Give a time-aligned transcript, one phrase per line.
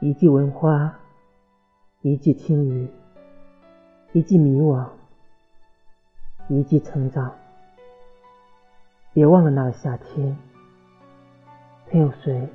[0.00, 0.96] 一季闻花，
[2.02, 2.88] 一季听雨，
[4.12, 4.86] 一季迷惘，
[6.46, 7.34] 一季成长。
[9.12, 10.38] 别忘了那个夏天，
[11.90, 12.48] 曾有谁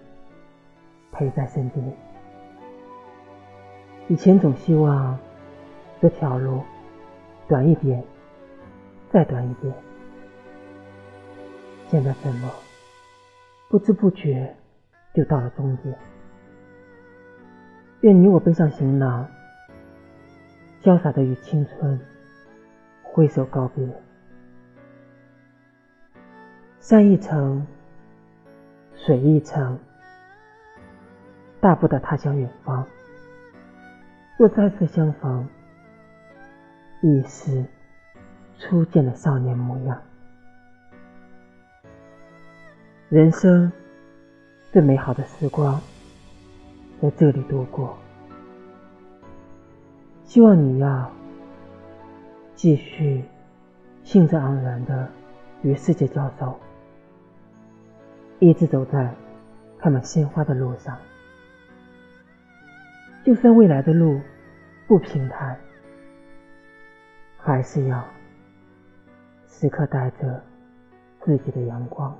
[1.12, 1.94] 陪在身边？
[4.08, 5.20] 以前总希望
[6.00, 6.62] 这条路
[7.50, 8.02] 短一点，
[9.12, 9.74] 再短一点。
[11.90, 12.50] 现在怎么
[13.68, 14.56] 不知不觉
[15.14, 15.94] 就到了终点？
[18.04, 19.26] 愿你我背上行囊，
[20.82, 21.98] 潇洒的与青春
[23.02, 23.88] 挥手告别。
[26.82, 27.66] 山一程，
[28.94, 29.80] 水一程，
[31.62, 32.86] 大步的踏向远方。
[34.38, 35.48] 若再次相逢，
[37.02, 37.64] 亦是
[38.60, 40.02] 初见的少年模样。
[43.08, 43.72] 人生
[44.74, 45.80] 最美好的时光。
[47.04, 47.98] 在这里度过，
[50.24, 51.12] 希望你要
[52.56, 53.22] 继续
[54.06, 55.10] 兴致盎然的
[55.64, 56.58] 与世界交手，
[58.40, 59.14] 一直走在
[59.78, 60.98] 开满鲜花的路上。
[63.26, 64.22] 就算未来的路
[64.88, 65.60] 不平坦，
[67.38, 68.02] 还是要
[69.50, 70.42] 时刻带着
[71.20, 72.18] 自己的阳光。